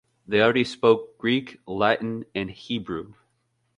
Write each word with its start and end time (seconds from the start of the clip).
They 0.27 0.41
already 0.41 0.63
spoke 0.63 1.19
Greek, 1.19 1.59
Latin, 1.67 2.25
and 2.33 2.49
Hebrew. 2.49 3.13